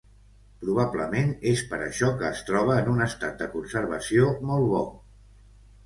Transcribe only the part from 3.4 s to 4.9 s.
de conservació molt bo.